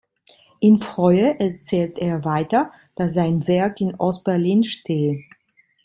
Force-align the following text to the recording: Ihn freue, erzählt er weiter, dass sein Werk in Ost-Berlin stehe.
Ihn 0.61 0.79
freue, 0.79 1.39
erzählt 1.39 1.99
er 1.99 2.25
weiter, 2.25 2.71
dass 2.95 3.13
sein 3.13 3.47
Werk 3.47 3.79
in 3.81 3.93
Ost-Berlin 3.99 4.63
stehe. 4.63 5.25